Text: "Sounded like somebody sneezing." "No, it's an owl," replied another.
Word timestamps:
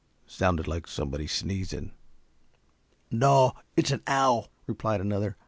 "Sounded 0.25 0.67
like 0.67 0.87
somebody 0.87 1.27
sneezing." 1.27 1.91
"No, 3.11 3.53
it's 3.77 3.91
an 3.91 4.01
owl," 4.07 4.47
replied 4.65 4.99
another. 4.99 5.37